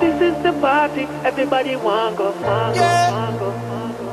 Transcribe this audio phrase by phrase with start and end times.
[0.00, 4.08] This is the party, everybody want go, want go, want go, want go.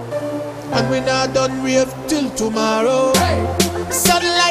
[0.74, 3.14] And we not done rave till tomorrow.
[3.90, 4.47] Sunlight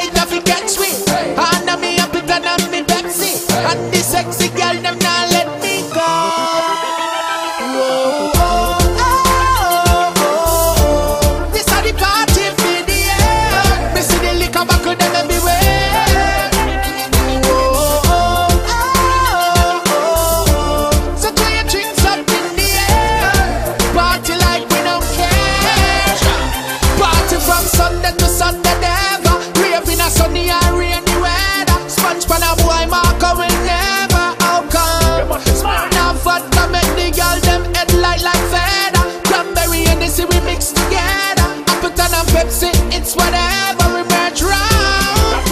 [40.17, 41.45] We mix together.
[41.67, 45.43] Appleton and Pepsi, it's whatever we merge round.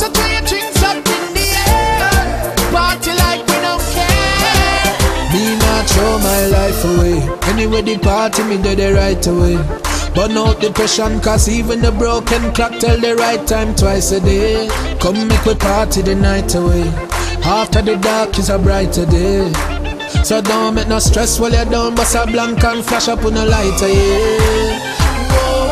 [0.00, 2.00] Throw your drinks up in the air.
[2.72, 4.96] Party like we don't care.
[5.34, 7.16] Me not throw my life away.
[7.52, 9.58] Anyway, the party me the right away.
[10.16, 14.66] Burn out depression, cause even the broken clock tell the right time twice a day.
[14.98, 16.88] Come make we party the night away.
[17.44, 19.52] After the dark is a brighter day.
[20.24, 23.36] So don't make no stress while you're down, bust a blank and flash up on
[23.36, 24.80] a lighter, yeah.
[25.30, 25.65] Whoa,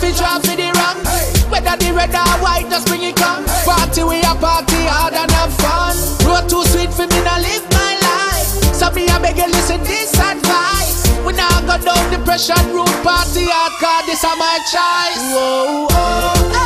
[0.00, 0.96] Ciroc, drop for the rum.
[1.50, 3.44] Whether the red or white, just bring it come.
[3.64, 5.96] Party we a party hard and have fun.
[6.26, 8.48] Road too sweet for me, now live my life.
[8.74, 11.06] So me I beg you listen this advice.
[11.24, 15.22] We now go down depression road party hard, cause this is my choice.
[15.32, 16.65] Whoa, oh, oh.